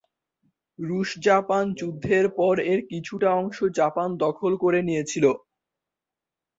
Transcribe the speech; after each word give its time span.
রুশ-জাপান 0.79 1.65
যুদ্ধের 1.79 2.25
পর 2.37 2.55
এর 2.71 2.79
কিছুটা 2.89 3.29
অংশ 3.41 3.57
জাপান 3.79 4.09
দখল 4.23 4.53
করে 4.63 4.79
নিয়েছিল। 4.87 5.25